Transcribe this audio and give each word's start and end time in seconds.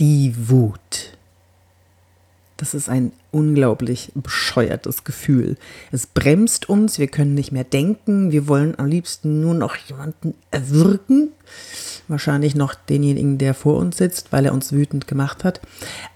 Die 0.00 0.34
Wut. 0.48 1.18
Das 2.56 2.72
ist 2.72 2.88
ein 2.88 3.12
unglaublich 3.32 4.12
bescheuertes 4.14 5.04
Gefühl. 5.04 5.58
Es 5.92 6.06
bremst 6.06 6.70
uns, 6.70 6.98
wir 6.98 7.08
können 7.08 7.34
nicht 7.34 7.52
mehr 7.52 7.64
denken, 7.64 8.32
wir 8.32 8.48
wollen 8.48 8.78
am 8.78 8.86
liebsten 8.86 9.42
nur 9.42 9.52
noch 9.52 9.76
jemanden 9.76 10.32
erwürgen. 10.50 11.32
Wahrscheinlich 12.08 12.54
noch 12.54 12.74
denjenigen, 12.74 13.36
der 13.36 13.52
vor 13.52 13.76
uns 13.76 13.98
sitzt, 13.98 14.32
weil 14.32 14.46
er 14.46 14.54
uns 14.54 14.72
wütend 14.72 15.06
gemacht 15.06 15.44
hat. 15.44 15.60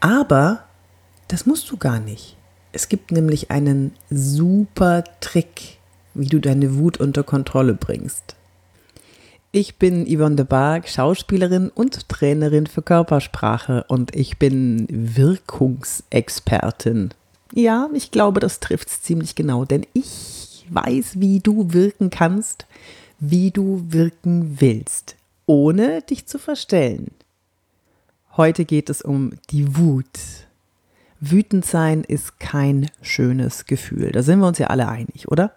Aber 0.01 0.64
das 1.29 1.45
musst 1.45 1.71
du 1.71 1.77
gar 1.77 2.01
nicht. 2.01 2.39
Es 2.73 2.89
gibt 2.89 3.12
nämlich 3.12 3.51
einen 3.51 3.93
super 4.09 5.05
Trick, 5.21 5.77
wie 6.14 6.29
du 6.29 6.41
deine 6.41 6.77
Wut 6.77 7.01
unter 7.01 7.23
Kontrolle 7.23 7.75
bringst. 7.75 8.35
Ich 9.57 9.77
bin 9.77 10.05
Yvonne 10.09 10.34
de 10.34 10.45
Barg, 10.45 10.89
Schauspielerin 10.89 11.68
und 11.68 12.09
Trainerin 12.09 12.66
für 12.66 12.82
Körpersprache 12.82 13.84
und 13.87 14.12
ich 14.16 14.37
bin 14.37 14.88
Wirkungsexpertin. 14.91 17.10
Ja, 17.52 17.88
ich 17.95 18.10
glaube, 18.10 18.41
das 18.41 18.59
trifft 18.59 18.88
es 18.88 19.02
ziemlich 19.02 19.37
genau, 19.37 19.65
denn 19.65 19.87
ich 19.93 20.66
weiß, 20.70 21.20
wie 21.20 21.38
du 21.38 21.73
wirken 21.73 22.10
kannst, 22.10 22.66
wie 23.20 23.52
du 23.52 23.84
wirken 23.91 24.56
willst, 24.59 25.15
ohne 25.46 26.02
dich 26.02 26.27
zu 26.27 26.41
verstellen. 26.41 27.12
Heute 28.37 28.65
geht 28.65 28.91
es 28.91 29.02
um 29.02 29.34
die 29.51 29.77
Wut. 29.77 30.18
Wütend 31.21 31.65
sein 31.65 32.02
ist 32.02 32.41
kein 32.41 32.91
schönes 33.02 33.66
Gefühl. 33.66 34.10
Da 34.10 34.24
sind 34.24 34.41
wir 34.41 34.48
uns 34.48 34.59
ja 34.59 34.66
alle 34.66 34.88
einig, 34.88 35.29
oder? 35.29 35.52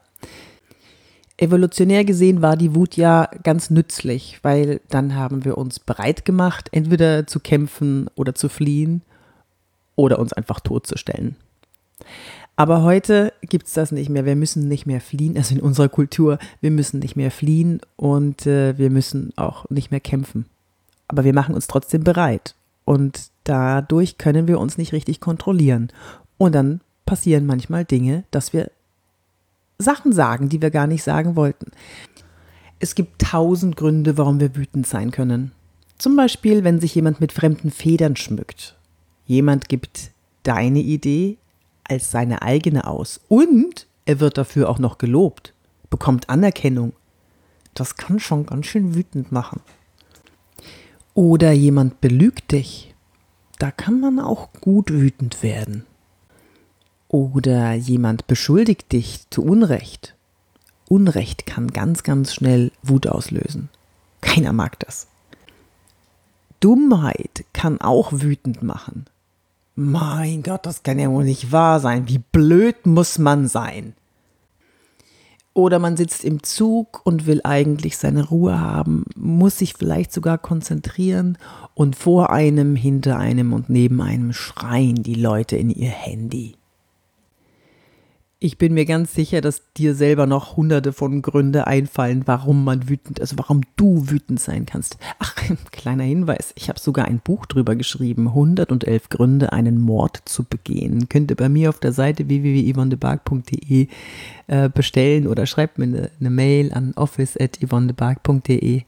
Evolutionär 1.38 2.04
gesehen 2.04 2.42
war 2.42 2.58
die 2.58 2.74
Wut 2.74 2.98
ja 2.98 3.30
ganz 3.44 3.70
nützlich, 3.70 4.40
weil 4.42 4.82
dann 4.90 5.16
haben 5.16 5.46
wir 5.46 5.58
uns 5.58 5.80
bereit 5.80 6.26
gemacht, 6.26 6.70
entweder 6.72 7.28
zu 7.28 7.40
kämpfen 7.40 8.10
oder 8.16 8.34
zu 8.34 8.50
fliehen 8.50 9.04
oder 9.96 10.18
uns 10.18 10.34
einfach 10.34 10.60
totzustellen. 10.60 11.36
Aber 12.56 12.82
heute 12.82 13.34
gibt 13.42 13.68
es 13.68 13.74
das 13.74 13.92
nicht 13.92 14.10
mehr. 14.10 14.26
Wir 14.26 14.36
müssen 14.36 14.68
nicht 14.68 14.88
mehr 14.88 15.00
fliehen, 15.00 15.38
also 15.38 15.54
in 15.54 15.62
unserer 15.62 15.90
Kultur, 15.90 16.40
wir 16.60 16.72
müssen 16.72 17.00
nicht 17.00 17.16
mehr 17.16 17.30
fliehen 17.30 17.82
und 17.98 18.48
äh, 18.48 18.76
wir 18.80 18.90
müssen 18.90 19.32
auch 19.36 19.70
nicht 19.70 19.92
mehr 19.92 20.00
kämpfen. 20.00 20.48
Aber 21.08 21.24
wir 21.24 21.34
machen 21.34 21.54
uns 21.54 21.68
trotzdem 21.68 22.04
bereit 22.04 22.56
und 22.84 23.30
dadurch 23.44 24.18
können 24.18 24.48
wir 24.48 24.60
uns 24.60 24.80
nicht 24.80 24.92
richtig 24.92 25.20
kontrollieren. 25.20 25.90
Und 26.40 26.56
dann 26.56 26.82
passieren 27.06 27.46
manchmal 27.46 27.86
Dinge, 27.86 28.24
dass 28.32 28.54
wir 28.54 28.72
Sachen 29.80 30.12
sagen, 30.12 30.50
die 30.50 30.62
wir 30.62 30.72
gar 30.72 30.88
nicht 30.88 31.04
sagen 31.04 31.36
wollten. 31.36 31.72
Es 32.80 32.96
gibt 32.96 33.22
tausend 33.22 33.76
Gründe, 33.76 34.18
warum 34.18 34.40
wir 34.40 34.56
wütend 34.56 34.88
sein 34.88 35.12
können. 35.12 35.52
Zum 35.98 36.16
Beispiel, 36.16 36.64
wenn 36.64 36.80
sich 36.80 36.94
jemand 36.94 37.20
mit 37.22 37.32
fremden 37.32 37.72
Federn 37.72 38.16
schmückt. 38.16 38.76
Jemand 39.26 39.68
gibt 39.68 40.12
deine 40.44 40.80
Idee 40.80 41.38
als 41.84 42.12
seine 42.12 42.42
eigene 42.42 42.86
aus 42.86 43.20
und 43.28 43.88
er 44.06 44.20
wird 44.20 44.38
dafür 44.38 44.70
auch 44.70 44.80
noch 44.80 45.00
gelobt, 45.00 45.54
bekommt 45.90 46.30
Anerkennung. 46.30 46.94
Das 47.74 47.96
kann 47.96 48.20
schon 48.20 48.46
ganz 48.46 48.68
schön 48.68 48.96
wütend 48.96 49.32
machen. 49.32 49.62
Oder 51.14 51.52
jemand 51.52 52.00
belügt 52.00 52.52
dich. 52.52 52.94
Da 53.58 53.72
kann 53.72 54.00
man 54.00 54.20
auch 54.20 54.50
gut 54.62 54.92
wütend 54.92 55.42
werden. 55.42 55.87
Oder 57.10 57.74
jemand 57.74 58.28
beschuldigt 58.28 58.92
dich 58.92 59.30
zu 59.30 59.44
Unrecht. 59.44 60.16
Unrecht 60.90 61.46
kann 61.46 61.70
ganz, 61.70 62.04
ganz 62.04 62.34
schnell 62.34 62.72
Wut 62.84 63.08
auslösen. 63.08 63.70
Keiner 64.22 64.54
mag 64.54 64.80
das. 64.80 65.08
Dummheit 66.60 67.46
kann 67.54 67.80
auch 67.82 68.12
wütend 68.14 68.64
machen. 68.64 69.06
Mein 69.76 70.44
Gott, 70.44 70.66
das 70.66 70.82
kann 70.82 70.98
ja 70.98 71.10
wohl 71.10 71.24
nicht 71.24 71.52
wahr 71.52 71.80
sein. 71.80 72.08
Wie 72.10 72.20
blöd 72.20 72.86
muss 72.86 73.20
man 73.20 73.48
sein? 73.48 73.94
Oder 75.54 75.80
man 75.80 75.98
sitzt 75.98 76.24
im 76.24 76.44
Zug 76.44 77.02
und 77.04 77.26
will 77.26 77.42
eigentlich 77.44 77.98
seine 77.98 78.28
Ruhe 78.28 78.60
haben, 78.60 79.06
muss 79.16 79.58
sich 79.58 79.74
vielleicht 79.74 80.12
sogar 80.12 80.38
konzentrieren 80.38 81.38
und 81.74 81.96
vor 81.96 82.32
einem, 82.32 82.76
hinter 82.76 83.18
einem 83.18 83.54
und 83.54 83.70
neben 83.70 84.02
einem 84.02 84.34
schreien 84.34 85.02
die 85.02 85.16
Leute 85.16 85.58
in 85.58 85.70
ihr 85.70 85.90
Handy. 85.90 86.56
Ich 88.40 88.60
bin 88.60 88.76
mir 88.76 88.86
ganz 88.86 89.16
sicher, 89.16 89.42
dass 89.42 89.64
dir 89.74 89.96
selber 89.96 90.28
noch 90.28 90.58
hunderte 90.58 90.94
von 90.94 91.24
Gründe 91.24 91.66
einfallen, 91.66 92.22
warum 92.28 92.64
man 92.64 92.88
wütend, 92.88 93.20
also 93.20 93.36
warum 93.40 93.62
du 93.78 94.12
wütend 94.12 94.40
sein 94.40 94.68
kannst. 94.68 95.00
Ach, 95.18 95.36
kleiner 95.72 96.04
Hinweis, 96.04 96.54
ich 96.56 96.70
habe 96.70 96.80
sogar 96.80 97.06
ein 97.06 97.20
Buch 97.20 97.48
drüber 97.48 97.76
geschrieben, 97.76 98.28
111 98.28 99.10
Gründe, 99.10 99.54
einen 99.54 99.82
Mord 99.82 100.22
zu 100.26 100.44
begehen. 100.44 101.10
Könnt 101.10 101.32
ihr 101.32 101.36
bei 101.36 101.50
mir 101.50 101.70
auf 101.70 101.80
der 101.80 101.94
Seite 101.94 102.28
www.yvonnebark.de 102.28 103.88
äh, 104.46 104.70
bestellen 104.70 105.26
oder 105.26 105.48
schreibt 105.48 105.80
mir 105.80 105.86
eine, 105.86 106.12
eine 106.20 106.30
Mail 106.30 106.72
an 106.74 106.94
office.yvonnebark.de. 106.96 108.84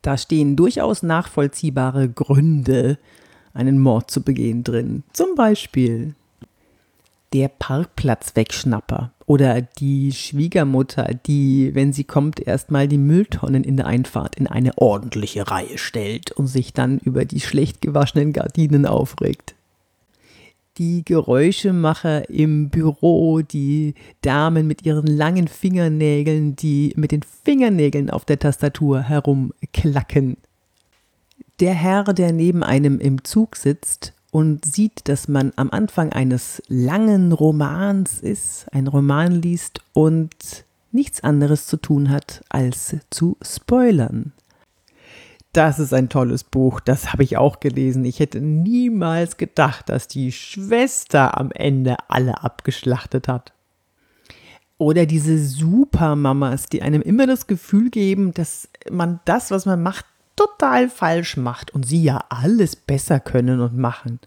Da 0.00 0.16
stehen 0.16 0.56
durchaus 0.56 1.02
nachvollziehbare 1.02 2.08
Gründe, 2.08 2.96
einen 3.52 3.78
Mord 3.78 4.10
zu 4.10 4.22
begehen 4.22 4.64
drin. 4.64 5.02
Zum 5.12 5.34
Beispiel 5.34 6.14
der 7.32 7.48
Parkplatzwegschnapper 7.48 9.12
oder 9.26 9.62
die 9.62 10.12
Schwiegermutter, 10.12 11.14
die, 11.26 11.74
wenn 11.74 11.92
sie 11.92 12.04
kommt, 12.04 12.40
erstmal 12.40 12.88
die 12.88 12.98
Mülltonnen 12.98 13.64
in 13.64 13.76
der 13.76 13.86
Einfahrt 13.86 14.36
in 14.36 14.46
eine 14.46 14.76
ordentliche 14.76 15.50
Reihe 15.50 15.78
stellt 15.78 16.32
und 16.32 16.46
sich 16.46 16.72
dann 16.72 16.98
über 16.98 17.24
die 17.24 17.40
schlecht 17.40 17.80
gewaschenen 17.80 18.32
Gardinen 18.32 18.86
aufregt. 18.86 19.54
Die 20.78 21.04
Geräuschemacher 21.04 22.30
im 22.30 22.70
Büro, 22.70 23.42
die 23.42 23.94
Damen 24.22 24.66
mit 24.66 24.84
ihren 24.86 25.06
langen 25.06 25.48
Fingernägeln, 25.48 26.56
die 26.56 26.92
mit 26.96 27.12
den 27.12 27.22
Fingernägeln 27.22 28.10
auf 28.10 28.24
der 28.24 28.38
Tastatur 28.38 29.00
herumklacken. 29.00 30.38
Der 31.60 31.74
Herr, 31.74 32.04
der 32.04 32.32
neben 32.32 32.62
einem 32.62 32.98
im 32.98 33.22
Zug 33.22 33.56
sitzt 33.56 34.14
und 34.32 34.64
sieht, 34.64 35.08
dass 35.08 35.28
man 35.28 35.52
am 35.56 35.70
Anfang 35.70 36.10
eines 36.12 36.62
langen 36.66 37.32
Romans 37.32 38.18
ist, 38.18 38.66
ein 38.72 38.86
Roman 38.86 39.30
liest 39.30 39.82
und 39.92 40.64
nichts 40.90 41.22
anderes 41.22 41.66
zu 41.66 41.76
tun 41.76 42.08
hat, 42.08 42.42
als 42.48 42.96
zu 43.10 43.36
spoilern. 43.42 44.32
Das 45.52 45.78
ist 45.78 45.92
ein 45.92 46.08
tolles 46.08 46.44
Buch, 46.44 46.80
das 46.80 47.12
habe 47.12 47.24
ich 47.24 47.36
auch 47.36 47.60
gelesen. 47.60 48.06
Ich 48.06 48.20
hätte 48.20 48.40
niemals 48.40 49.36
gedacht, 49.36 49.90
dass 49.90 50.08
die 50.08 50.32
Schwester 50.32 51.36
am 51.36 51.50
Ende 51.52 51.96
alle 52.08 52.42
abgeschlachtet 52.42 53.28
hat. 53.28 53.52
Oder 54.78 55.04
diese 55.04 55.38
Supermamas, 55.38 56.70
die 56.70 56.80
einem 56.80 57.02
immer 57.02 57.26
das 57.26 57.46
Gefühl 57.46 57.90
geben, 57.90 58.32
dass 58.32 58.70
man 58.90 59.20
das, 59.26 59.50
was 59.50 59.66
man 59.66 59.82
macht, 59.82 60.06
total 60.36 60.88
falsch 60.88 61.36
macht 61.36 61.72
und 61.72 61.86
sie 61.86 62.02
ja 62.02 62.24
alles 62.28 62.76
besser 62.76 63.20
können 63.20 63.60
und 63.60 63.76
machen. 63.76 64.20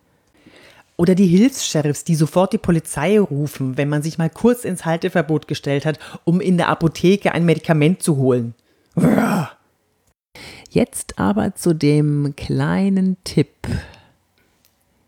Oder 0.97 1.13
die 1.13 1.27
Hilfs-Sheriffs, 1.27 2.05
die 2.05 2.15
sofort 2.15 2.53
die 2.53 2.57
Polizei 2.57 3.19
rufen, 3.19 3.77
wenn 3.77 3.89
man 3.89 4.01
sich 4.01 4.17
mal 4.17 4.29
kurz 4.29 4.63
ins 4.63 4.85
Halteverbot 4.85 5.47
gestellt 5.47 5.85
hat, 5.85 5.99
um 6.23 6.39
in 6.39 6.57
der 6.57 6.69
Apotheke 6.69 7.33
ein 7.33 7.45
Medikament 7.45 8.01
zu 8.01 8.15
holen. 8.15 8.53
Jetzt 10.69 11.19
aber 11.19 11.55
zu 11.55 11.73
dem 11.73 12.33
kleinen 12.35 13.17
Tipp, 13.23 13.67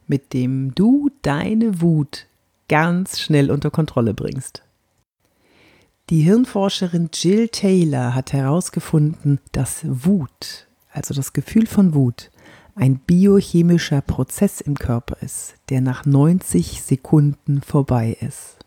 mit 0.07 0.34
dem 0.34 0.75
du 0.75 1.09
deine 1.22 1.81
Wut 1.81 2.25
ganz 2.68 3.19
schnell 3.19 3.50
unter 3.50 3.72
Kontrolle 3.72 4.13
bringst. 4.13 4.63
Die 6.09 6.22
Hirnforscherin 6.22 7.09
Jill 7.13 7.50
Taylor 7.50 8.16
hat 8.16 8.31
herausgefunden, 8.31 9.40
dass 9.52 9.81
Wut 9.84 10.67
also 10.97 11.13
das 11.13 11.34
Gefühl 11.34 11.68
von 11.68 11.94
Wut, 11.94 12.31
ein 12.75 13.00
biochemischer 13.00 14.01
Prozess 14.01 14.62
im 14.62 14.75
Körper 14.75 15.18
ist, 15.22 15.56
der 15.69 15.81
nach 15.81 16.06
90 16.06 16.81
Sekunden 16.81 17.62
vorbei 17.62 18.18
ist. 18.19 18.57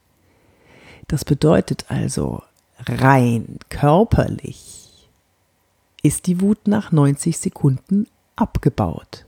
Das 1.06 1.24
bedeutet 1.24 1.86
also, 1.88 2.42
rein 2.86 3.58
körperlich 3.68 5.08
ist 6.02 6.26
die 6.26 6.40
Wut 6.40 6.66
nach 6.66 6.92
90 6.92 7.38
Sekunden 7.38 8.06
abgebaut. 8.36 9.26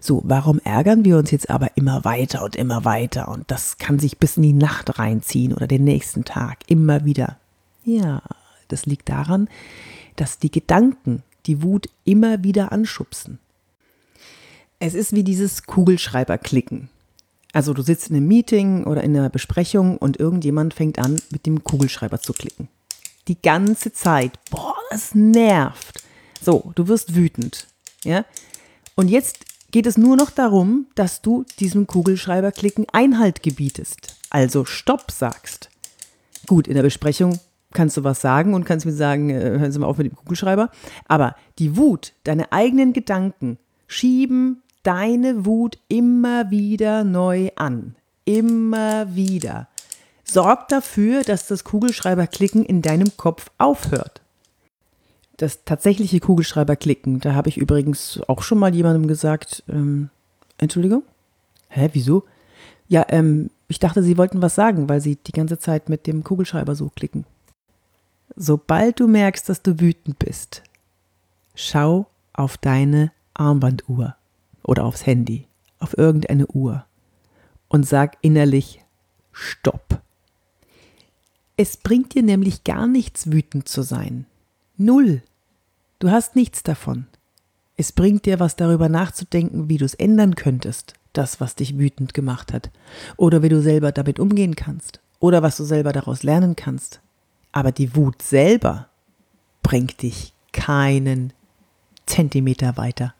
So, 0.00 0.22
warum 0.24 0.58
ärgern 0.60 1.04
wir 1.04 1.18
uns 1.18 1.30
jetzt 1.30 1.50
aber 1.50 1.76
immer 1.76 2.04
weiter 2.04 2.42
und 2.42 2.56
immer 2.56 2.84
weiter 2.84 3.28
und 3.28 3.50
das 3.50 3.78
kann 3.78 3.98
sich 3.98 4.18
bis 4.18 4.36
in 4.36 4.44
die 4.44 4.52
Nacht 4.52 4.98
reinziehen 4.98 5.52
oder 5.52 5.66
den 5.66 5.84
nächsten 5.84 6.24
Tag 6.24 6.58
immer 6.68 7.04
wieder? 7.04 7.36
Ja, 7.84 8.22
das 8.68 8.86
liegt 8.86 9.08
daran, 9.08 9.48
dass 10.16 10.38
die 10.38 10.50
Gedanken 10.50 11.22
die 11.48 11.62
Wut 11.62 11.88
immer 12.04 12.44
wieder 12.44 12.70
anschubsen. 12.70 13.40
Es 14.78 14.94
ist 14.94 15.12
wie 15.12 15.24
dieses 15.24 15.64
Kugelschreiberklicken. 15.64 16.88
Also 17.52 17.74
du 17.74 17.82
sitzt 17.82 18.10
in 18.10 18.16
einem 18.16 18.28
Meeting 18.28 18.84
oder 18.84 19.02
in 19.02 19.16
einer 19.16 19.30
Besprechung 19.30 19.96
und 19.96 20.20
irgendjemand 20.20 20.74
fängt 20.74 20.98
an, 20.98 21.20
mit 21.30 21.46
dem 21.46 21.64
Kugelschreiber 21.64 22.20
zu 22.20 22.32
klicken. 22.32 22.68
Die 23.26 23.40
ganze 23.40 23.92
Zeit. 23.92 24.38
Boah, 24.50 24.76
das 24.90 25.14
nervt. 25.14 26.04
So, 26.40 26.72
du 26.76 26.86
wirst 26.86 27.16
wütend. 27.16 27.66
Ja? 28.04 28.24
Und 28.94 29.08
jetzt 29.08 29.44
geht 29.70 29.86
es 29.86 29.98
nur 29.98 30.16
noch 30.16 30.30
darum, 30.30 30.86
dass 30.94 31.22
du 31.22 31.44
diesem 31.58 31.86
Kugelschreiberklicken 31.86 32.86
Einhalt 32.92 33.42
gebietest, 33.42 34.16
also 34.30 34.64
Stopp 34.64 35.10
sagst. 35.10 35.70
Gut, 36.46 36.68
in 36.68 36.74
der 36.74 36.82
Besprechung 36.82 37.38
kannst 37.72 37.96
du 37.96 38.04
was 38.04 38.20
sagen 38.20 38.54
und 38.54 38.64
kannst 38.64 38.86
mir 38.86 38.92
sagen, 38.92 39.30
äh, 39.30 39.58
hören 39.58 39.72
Sie 39.72 39.78
mal 39.78 39.86
auf 39.86 39.98
mit 39.98 40.10
dem 40.10 40.16
Kugelschreiber. 40.16 40.70
Aber 41.06 41.34
die 41.58 41.76
Wut, 41.76 42.12
deine 42.24 42.52
eigenen 42.52 42.92
Gedanken 42.92 43.58
schieben 43.86 44.62
deine 44.82 45.44
Wut 45.44 45.78
immer 45.88 46.50
wieder 46.50 47.04
neu 47.04 47.50
an. 47.56 47.94
Immer 48.24 49.14
wieder. 49.14 49.68
Sorg 50.24 50.68
dafür, 50.68 51.22
dass 51.24 51.46
das 51.46 51.64
Kugelschreiberklicken 51.64 52.64
in 52.64 52.82
deinem 52.82 53.16
Kopf 53.16 53.50
aufhört. 53.58 54.20
Das 55.36 55.64
tatsächliche 55.64 56.20
Kugelschreiberklicken, 56.20 57.20
da 57.20 57.34
habe 57.34 57.48
ich 57.48 57.58
übrigens 57.58 58.20
auch 58.28 58.42
schon 58.42 58.58
mal 58.58 58.74
jemandem 58.74 59.06
gesagt, 59.08 59.62
ähm, 59.68 60.10
Entschuldigung? 60.58 61.02
Hä, 61.68 61.90
wieso? 61.92 62.24
Ja, 62.88 63.06
ähm, 63.10 63.50
ich 63.68 63.78
dachte, 63.78 64.02
Sie 64.02 64.18
wollten 64.18 64.42
was 64.42 64.54
sagen, 64.54 64.88
weil 64.88 65.00
Sie 65.00 65.16
die 65.16 65.32
ganze 65.32 65.58
Zeit 65.58 65.88
mit 65.88 66.06
dem 66.06 66.24
Kugelschreiber 66.24 66.74
so 66.74 66.90
klicken. 66.94 67.24
Sobald 68.36 69.00
du 69.00 69.08
merkst, 69.08 69.48
dass 69.48 69.62
du 69.62 69.80
wütend 69.80 70.18
bist, 70.18 70.62
schau 71.54 72.06
auf 72.32 72.56
deine 72.56 73.12
Armbanduhr 73.34 74.16
oder 74.62 74.84
aufs 74.84 75.06
Handy, 75.06 75.46
auf 75.78 75.96
irgendeine 75.96 76.46
Uhr 76.46 76.84
und 77.68 77.86
sag 77.86 78.16
innerlich 78.20 78.84
Stopp. 79.32 80.00
Es 81.56 81.76
bringt 81.76 82.14
dir 82.14 82.22
nämlich 82.22 82.64
gar 82.64 82.86
nichts, 82.86 83.32
wütend 83.32 83.68
zu 83.68 83.82
sein. 83.82 84.26
Null. 84.76 85.22
Du 85.98 86.10
hast 86.10 86.36
nichts 86.36 86.62
davon. 86.62 87.06
Es 87.76 87.92
bringt 87.92 88.26
dir 88.26 88.40
was 88.40 88.56
darüber 88.56 88.88
nachzudenken, 88.88 89.68
wie 89.68 89.76
du 89.76 89.84
es 89.84 89.94
ändern 89.94 90.34
könntest, 90.34 90.94
das, 91.12 91.40
was 91.40 91.56
dich 91.56 91.78
wütend 91.78 92.14
gemacht 92.14 92.52
hat, 92.52 92.70
oder 93.16 93.42
wie 93.42 93.48
du 93.48 93.60
selber 93.60 93.92
damit 93.92 94.20
umgehen 94.20 94.56
kannst, 94.56 95.00
oder 95.20 95.42
was 95.42 95.56
du 95.56 95.64
selber 95.64 95.92
daraus 95.92 96.22
lernen 96.22 96.56
kannst. 96.56 97.00
Aber 97.58 97.72
die 97.72 97.96
Wut 97.96 98.22
selber 98.22 98.86
bringt 99.64 100.02
dich 100.02 100.32
keinen 100.52 101.32
Zentimeter 102.06 102.76
weiter. 102.76 103.16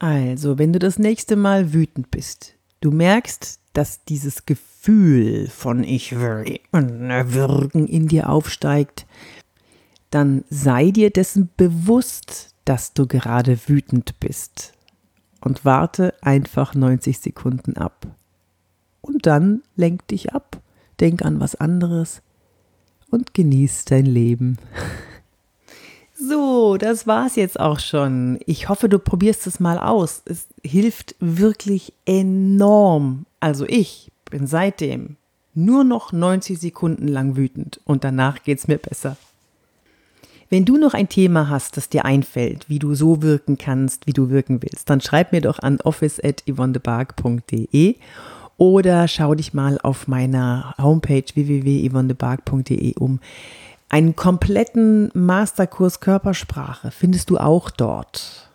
Also, 0.00 0.58
wenn 0.58 0.72
du 0.72 0.80
das 0.80 0.98
nächste 0.98 1.36
Mal 1.36 1.72
wütend 1.72 2.10
bist, 2.10 2.54
du 2.80 2.90
merkst, 2.90 3.60
dass 3.74 4.04
dieses 4.06 4.44
Gefühl 4.44 5.46
von 5.46 5.84
ich 5.84 6.18
will 6.18 6.58
wirken 6.72 7.86
in 7.86 8.08
dir 8.08 8.28
aufsteigt, 8.28 9.06
dann 10.10 10.42
sei 10.50 10.90
dir 10.90 11.10
dessen 11.10 11.48
bewusst, 11.56 12.56
dass 12.64 12.92
du 12.92 13.06
gerade 13.06 13.56
wütend 13.68 14.18
bist 14.18 14.72
und 15.40 15.64
warte 15.64 16.12
einfach 16.22 16.74
90 16.74 17.20
Sekunden 17.20 17.76
ab. 17.76 18.08
Und 19.00 19.26
dann 19.26 19.62
lenk 19.76 20.08
dich 20.08 20.34
ab, 20.34 20.60
denk 20.98 21.22
an 21.22 21.38
was 21.38 21.54
anderes 21.54 22.22
und 23.10 23.34
genieß 23.34 23.84
dein 23.84 24.06
Leben. 24.06 24.58
So, 26.18 26.78
das 26.78 27.06
war's 27.06 27.36
jetzt 27.36 27.60
auch 27.60 27.78
schon. 27.78 28.38
Ich 28.46 28.68
hoffe, 28.68 28.88
du 28.88 28.98
probierst 28.98 29.46
es 29.46 29.60
mal 29.60 29.78
aus. 29.78 30.22
Es 30.24 30.48
hilft 30.64 31.14
wirklich 31.20 31.92
enorm. 32.06 33.26
Also 33.38 33.66
ich 33.66 34.10
bin 34.30 34.46
seitdem 34.46 35.16
nur 35.54 35.84
noch 35.84 36.12
90 36.12 36.58
Sekunden 36.58 37.08
lang 37.08 37.36
wütend 37.36 37.80
und 37.84 38.04
danach 38.04 38.42
geht's 38.42 38.66
mir 38.66 38.78
besser. 38.78 39.16
Wenn 40.48 40.64
du 40.64 40.76
noch 40.76 40.94
ein 40.94 41.08
Thema 41.08 41.48
hast, 41.48 41.76
das 41.76 41.88
dir 41.88 42.04
einfällt, 42.04 42.68
wie 42.68 42.78
du 42.78 42.94
so 42.94 43.20
wirken 43.20 43.58
kannst, 43.58 44.06
wie 44.06 44.12
du 44.12 44.30
wirken 44.30 44.62
willst, 44.62 44.88
dann 44.88 45.00
schreib 45.00 45.32
mir 45.32 45.40
doch 45.40 45.58
an 45.58 45.80
office.yvonnebark.de 45.80 47.96
oder 48.58 49.08
schau 49.08 49.34
dich 49.34 49.54
mal 49.54 49.78
auf 49.82 50.08
meiner 50.08 50.74
Homepage 50.78 51.24
www.yvonnebark.de 51.34 52.94
um. 52.98 53.20
Einen 53.88 54.16
kompletten 54.16 55.10
Masterkurs 55.14 56.00
Körpersprache 56.00 56.90
findest 56.90 57.30
du 57.30 57.38
auch 57.38 57.70
dort. 57.70 58.50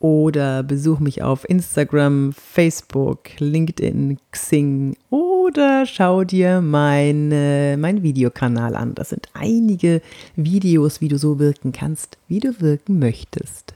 Oder 0.00 0.62
besuch 0.62 0.98
mich 0.98 1.22
auf 1.22 1.48
Instagram, 1.48 2.32
Facebook, 2.34 3.20
LinkedIn, 3.38 4.18
Xing 4.32 4.96
oder 5.08 5.86
schau 5.86 6.24
dir 6.24 6.60
meine, 6.60 7.76
meinen 7.78 8.02
Videokanal 8.02 8.74
an. 8.74 8.94
Das 8.94 9.10
sind 9.10 9.28
einige 9.32 10.02
Videos, 10.36 11.00
wie 11.00 11.08
du 11.08 11.16
so 11.16 11.38
wirken 11.38 11.72
kannst, 11.72 12.18
wie 12.28 12.40
du 12.40 12.60
wirken 12.60 12.98
möchtest. 12.98 13.74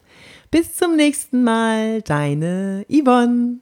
Bis 0.51 0.75
zum 0.75 0.97
nächsten 0.97 1.45
Mal, 1.45 2.03
deine 2.03 2.85
Yvonne. 2.91 3.61